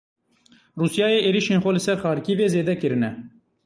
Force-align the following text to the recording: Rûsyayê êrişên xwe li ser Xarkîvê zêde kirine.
Rûsyayê 0.79 1.19
êrişên 1.27 1.59
xwe 1.63 1.71
li 1.75 1.81
ser 1.85 1.97
Xarkîvê 2.03 2.47
zêde 2.53 2.75
kirine. 2.81 3.11